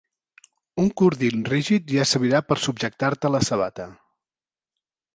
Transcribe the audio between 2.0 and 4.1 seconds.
servirà per subjectar-te la sabata.